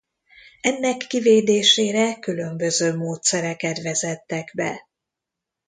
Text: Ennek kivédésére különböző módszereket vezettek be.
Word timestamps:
Ennek 0.61 0.97
kivédésére 1.07 2.19
különböző 2.19 2.95
módszereket 2.95 3.81
vezettek 3.81 4.51
be. 4.55 4.87